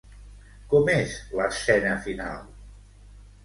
Com 0.71 0.89
és 0.93 1.13
l'escena 1.41 1.95
final? 2.09 2.43